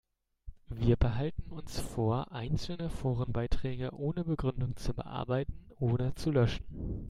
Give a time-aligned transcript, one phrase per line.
[0.71, 6.65] Wir behalten uns vor, einzelne Forenbeiträge ohne Begründung zu bearbeiten oder zu löschen.